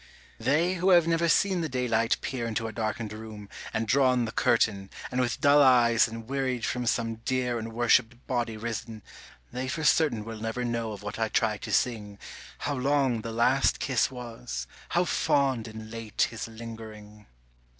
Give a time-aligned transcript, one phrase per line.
[0.39, 4.31] They who have never seen the daylight peer Into a darkened room, and drawn the
[4.31, 9.03] curtain, And with dull eyes and wearied from some dear And worshipped body risen,
[9.51, 12.17] they for certain Will never know of what I try to sing,
[12.57, 17.27] How long the last kiss was, how fond and late his lingering.